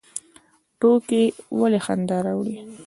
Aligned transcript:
ټوکې 0.79 1.23
ولې 1.59 1.79
خندا 1.85 2.17
راوړي؟ 2.25 2.57